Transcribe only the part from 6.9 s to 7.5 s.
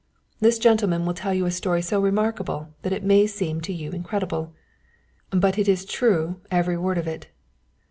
of it.